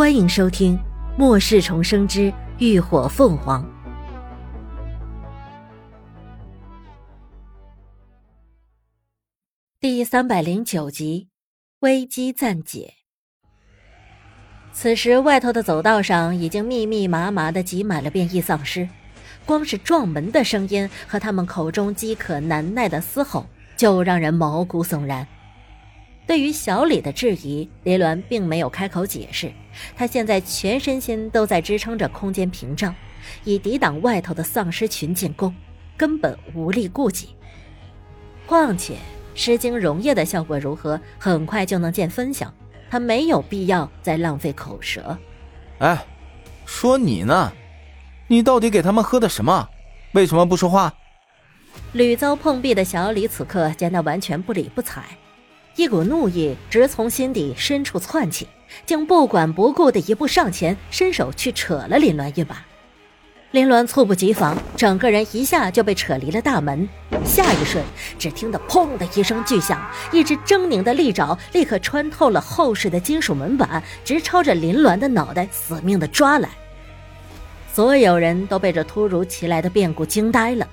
[0.00, 0.78] 欢迎收听
[1.18, 3.62] 《末世重生之浴火凤凰》
[9.78, 11.28] 第三百零九集，
[11.80, 12.94] 危机暂解。
[14.72, 18.88] 此时，外头的走道上已经密密麻麻的挤满了变异丧尸，
[19.44, 23.44] 光是撞门的声音和他们口中饥渴难耐的嘶吼，
[23.76, 25.28] 就让人毛骨悚然。
[26.30, 29.52] 对于小李的质疑，林鸾并没有开口解释。
[29.96, 32.94] 他现在全身心都在支撑着空间屏障，
[33.42, 35.52] 以抵挡外头的丧尸群进攻，
[35.96, 37.30] 根本无力顾及。
[38.46, 38.94] 况且
[39.34, 42.54] 诗经溶液的效果如何，很快就能见分晓。
[42.88, 45.18] 他没有必要再浪费口舌。
[45.80, 45.98] 哎，
[46.64, 47.52] 说你呢，
[48.28, 49.68] 你到底给他们喝的什么？
[50.12, 50.94] 为什么不说话？
[51.94, 55.02] 屡遭碰壁的小李此刻见他完全不理不睬。
[55.80, 58.46] 一股怒意直从心底深处窜起，
[58.84, 62.62] 竟不管不顾的一步上前，伸手去扯了林鸾一把。
[63.52, 66.86] 林鸾猝不及防，整个人一下就被扯离了大门。
[67.24, 67.82] 下一瞬，
[68.18, 76.50] 只听得“砰”的一声巨响，一只狰狞的利爪立刻穿透了厚实的金属门板，直朝着林鸾的脑袋死命的抓来。
[77.72, 80.68] 所有人都被这突如其来的变故惊呆了。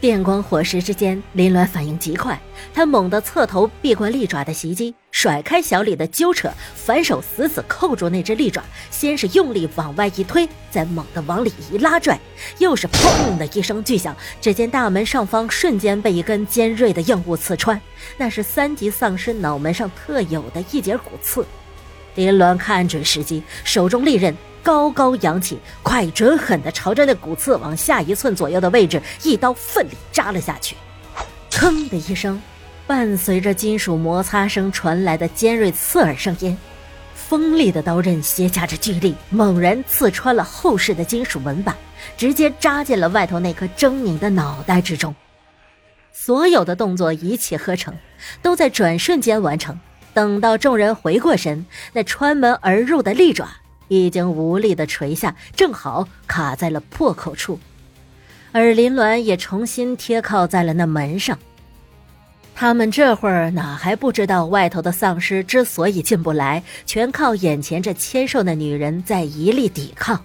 [0.00, 2.40] 电光火石之间，林鸾反应极快，
[2.72, 12.18] 他猛地侧头避过利爪的袭击，甩开小李的揪扯，反手死死扣住那只利爪，先是用力往外一推，再猛地往里一拉拽，
[12.56, 17.78] 又是砰的一声巨响，只见大门上方瞬间被一根尖锐的硬物刺穿，
[18.16, 21.44] 那是三级丧尸脑门上特有的一节骨刺。
[22.14, 24.34] 林鸾看准时机，手中利刃。
[24.62, 30.76] 高高扬起，快准狠地朝着那骨刺往下一寸左右的位置，一刀奋力扎了下去。
[31.50, 32.40] 砰的一声，
[32.86, 36.56] 伴随着金属摩擦声传来的尖锐刺耳声音，
[37.14, 41.76] 锋利的刀刃携夹着巨力，猛然刺穿了厚实的金属门板，
[42.16, 45.14] 直接扎进了外头那颗狰狞的脑袋之中。
[46.12, 47.94] 所有的动作一气呵成，
[48.42, 49.78] 都在转瞬间完成。
[50.12, 53.48] 等到众人回过神，那穿门而入的利爪。
[53.90, 57.58] 已经无力的垂下，正好卡在了破口处，
[58.52, 61.38] 而林鸾也重新贴靠在了那门上。
[62.54, 70.22] 他们这会儿哪还不知道，外头的丧尸之所以进不来，全靠眼前这纤瘦的女人在一力抵抗。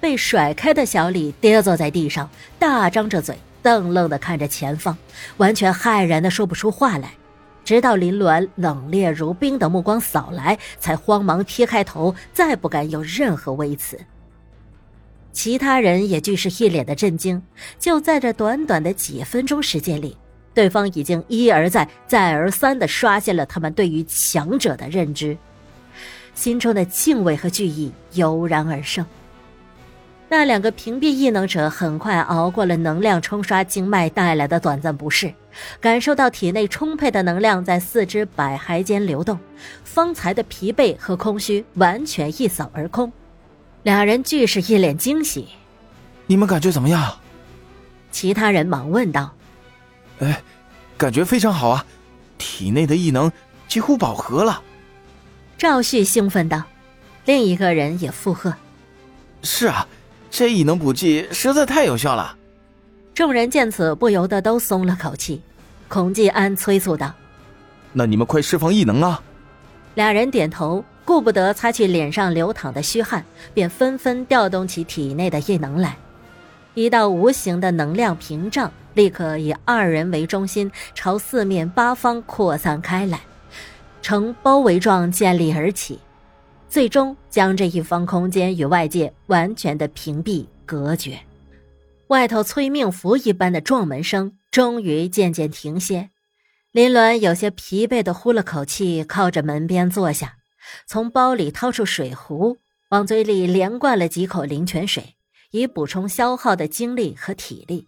[0.00, 2.28] 被甩开的小李跌坐在地上，
[2.58, 4.96] 大张着嘴，瞪愣的看着前方，
[5.38, 7.12] 完全骇然的说不出话来。
[7.66, 13.98] 直到林鸾冷冽如冰的目光扫来，才慌忙撇开头，再不敢有任何微词。
[15.32, 17.42] 其他人也俱是一脸的震惊。
[17.76, 20.16] 就在这短短的几分钟时间里，
[20.54, 25.36] 对方已经一而再、再而三的刷新了他们对于强者的认知，
[26.36, 29.04] 心中的敬畏和惧意油然而生。
[30.28, 35.32] 那两个屏蔽异能者很快熬过了能量冲刷经脉带来的短暂不适，
[35.80, 39.38] 感受到体内充沛的能量在四肢百骸间流动，
[39.84, 43.12] 方才的疲惫和空虚完全一扫而空。
[43.84, 45.46] 俩人俱是一脸惊喜
[46.26, 47.18] ：“你们感觉怎么样？”
[48.10, 49.32] 其他人忙问道
[50.18, 50.42] ：“哎，
[50.98, 51.86] 感觉非常好啊，
[52.36, 53.30] 体内的异能
[53.68, 54.60] 几乎饱和了。”
[55.56, 56.64] 赵旭兴奋道，
[57.26, 58.52] 另一个人也附和
[59.44, 59.86] ：“是啊。”
[60.30, 62.36] 这异能补剂实在太有效了，
[63.14, 65.40] 众人见此不由得都松了口气。
[65.88, 67.14] 孔继安催促道
[67.94, 69.22] ：“那你们快释放异能啊！”
[69.94, 75.96] 俩人点头，顾不得擦去脸上流淌的虚汗，便纷纷调动起体内的异能来。
[76.74, 83.20] 一道无形的能量屏障立刻以二人为中心，朝四面八方扩散开来，
[84.02, 86.00] 呈包围状建立而起。
[86.68, 91.18] 最终将这一方空间与外界完全的屏蔽隔绝，
[92.08, 96.10] 外头催命符一般的撞门声终于渐渐停歇。
[96.72, 100.34] 林鸾有些疲惫的呼了口气，靠着门边坐下，
[100.86, 102.58] 从包里掏出水壶，
[102.90, 105.14] 往嘴里连灌了几口灵泉水，
[105.52, 107.86] 以补充消耗的精力和体力。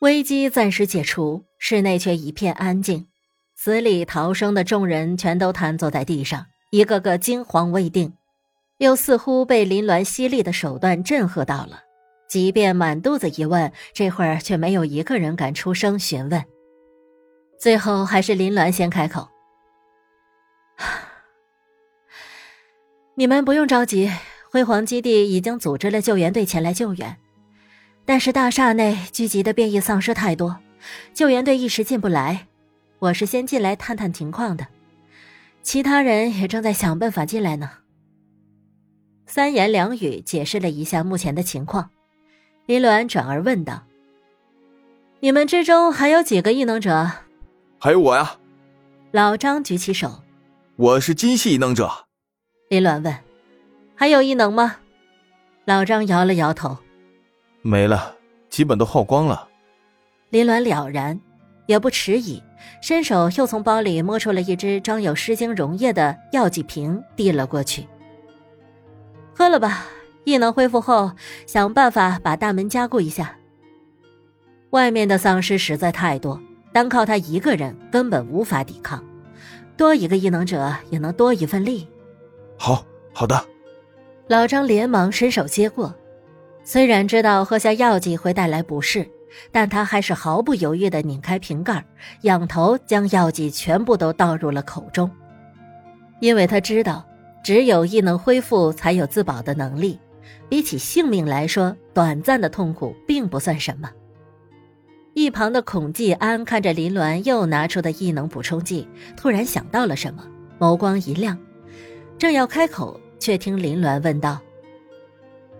[0.00, 3.06] 危机暂时解除，室内却一片安静，
[3.54, 6.46] 死里逃生的众人全都瘫坐在地上。
[6.72, 8.14] 一个个惊惶未定，
[8.78, 11.80] 又似乎被林鸾犀利的手段震慑到了。
[12.30, 16.42] 即便满肚子疑问，这会儿却没有一个人敢出声询问。
[17.60, 19.28] 最后还是林鸾先开口
[23.16, 24.10] ：“你们不用着急，
[24.50, 27.18] 辉煌基地已经组织了救援队前来救援，
[28.06, 30.58] 但是大厦内聚集的变异丧尸太多，
[31.12, 32.46] 救援队一时进不来。
[32.98, 34.66] 我是先进来探探情况的。”
[35.62, 37.70] 其他人也正在想办法进来呢。
[39.26, 41.90] 三言两语解释了一下目前的情况。
[42.66, 43.82] 林鸾转而问道
[45.20, 47.10] ：“你们之中还有几个异能者
[47.78, 48.36] ？”“还有我呀。”
[49.12, 50.22] 老张举起手
[50.76, 51.90] ：“我是金系异能者。”
[52.68, 53.16] 林鸾问
[53.94, 54.76] ：“还有异能吗？”
[55.64, 56.76] 老张摇了摇头
[57.62, 58.16] ：“没了，
[58.48, 59.48] 基本都耗光了。”
[60.30, 61.18] 林鸾了然，
[61.66, 62.42] 也不迟疑，
[62.80, 67.86] 伸手又从包里摸出了一只装有诗经溶液的药剂瓶，递了过去
[69.34, 69.86] ：“喝了吧。”
[70.24, 71.10] 异能恢复后，
[71.46, 73.36] 想办法把大门加固一下。
[74.70, 76.40] 外面的丧尸实在太多，
[76.72, 79.04] 单靠他一个人根本无法抵抗。
[79.76, 81.88] 多一个异能者也能多一份力。
[82.56, 83.44] 好好的，
[84.28, 85.92] 老张连忙伸手接过。
[86.62, 89.04] 虽然知道喝下药剂会带来不适，
[89.50, 91.84] 但他还是毫不犹豫地拧开瓶盖，
[92.22, 95.10] 仰头将药剂全部都倒入了口中，
[96.20, 97.04] 因为他知道，
[97.42, 99.98] 只有异能恢复才有自保的能力。
[100.48, 103.90] 比起性命来说，短暂的痛苦并不算什么。
[105.14, 110.24] 一旁的孔继安看着林鸾又拿出的异能补充剂，突然想到了什么，
[110.58, 111.38] 眸光一亮，
[112.18, 114.40] 正要开口，却听林鸾问道：“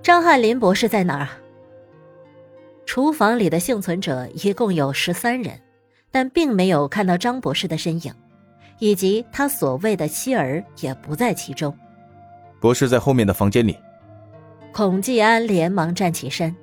[0.03, 1.29] 张翰林博士在哪儿？”
[2.93, 5.59] 厨房里的幸存者一共有十三人，
[6.11, 8.13] 但并没有看到张博士的身影，
[8.81, 11.75] 以及他所谓的妻儿也不在其中。
[12.61, 13.75] 博士在后面的房间里。
[14.75, 16.55] 孔继安连忙站起身，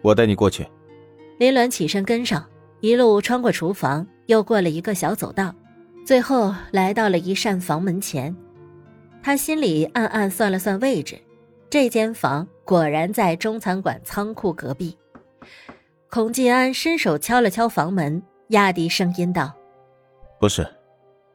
[0.00, 0.66] 我带你过去。
[1.38, 2.44] 林鸾起身跟上，
[2.80, 5.54] 一路穿过厨房，又过了一个小走道，
[6.04, 8.34] 最后来到了一扇房门前。
[9.22, 11.16] 他心里暗暗算了算位置，
[11.70, 14.98] 这间房果然在中餐馆仓库隔壁。
[16.10, 19.52] 孔继安伸手敲了敲房门，压低声音道
[20.38, 20.66] ：“不是，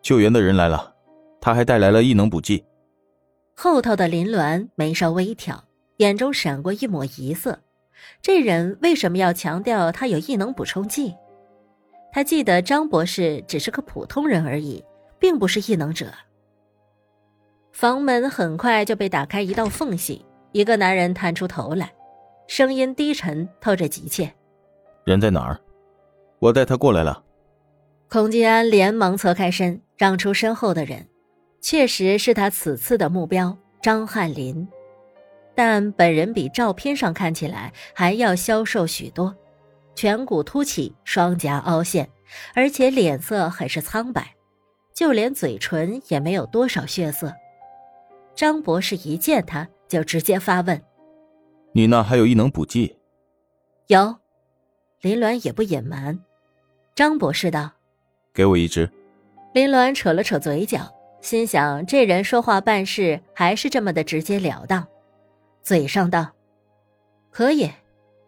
[0.02, 0.94] 救援的人来了，
[1.42, 2.64] 他还带来了异能补剂。”
[3.56, 5.64] 后头的林鸾眉梢微挑。
[5.98, 7.58] 眼中闪过一抹疑色，
[8.22, 11.16] 这人为什么要强调他有异能补充剂？
[12.12, 14.86] 他记得张博士只是个普通人而已，
[15.18, 16.14] 并不是异能者。
[17.72, 21.92] 房门很快就被打开一道缝隙，一个男人探出头来，
[22.48, 24.34] 声音低沉，透着急切
[25.04, 25.60] ：“人在哪儿？
[26.40, 27.24] 我带他过来了。”
[28.10, 31.06] 孔吉安连忙侧开身，让出身后的人，
[31.60, 34.66] 确实是他此次的目标——张翰林。
[35.54, 39.36] 但本人比照片上看起来还要消瘦许多，
[39.94, 42.08] 颧骨凸起，双颊凹陷，
[42.56, 44.36] 而且脸色很是苍白，
[44.94, 47.34] 就连嘴唇也没有多少血色。
[48.36, 50.82] 张博士一见他就直接发问
[51.78, 52.98] ：“你那还有异能补剂？”
[53.86, 54.16] 有，
[55.02, 56.20] 林鸾也不隐瞒。
[56.96, 57.70] 张博士道
[58.34, 58.90] ：“给我一支。”
[59.54, 60.92] 林鸾扯了扯嘴角，
[61.22, 64.88] 心想这人说话办事还是这么的直截了当。
[65.62, 66.32] 嘴上道
[67.30, 67.70] ：“可以，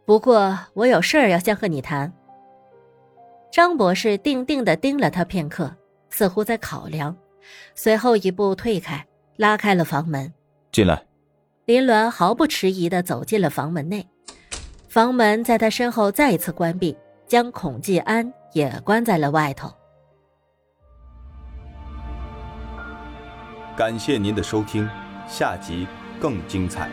[0.05, 2.13] 不过我有事儿要先和你谈。”
[3.51, 5.75] 张博士定定的盯了他片刻，
[6.11, 7.17] 似乎在考量，
[7.73, 9.03] 随后一步退开，
[9.37, 10.31] 拉开了房门，
[10.71, 11.03] 进来。
[11.69, 14.09] 林鸾毫不迟疑的走进了房门内，
[14.87, 19.71] 房门在他身后再一次关闭，将孔继安也关在了外头。
[23.77, 24.89] 感谢您的收听，
[25.27, 25.85] 下集
[26.19, 26.89] 更精彩。